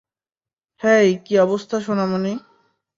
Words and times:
হেই, 0.81 1.07
কী 1.25 1.33
অবস্থা 1.37 1.75
সোনামণি? 1.79 2.33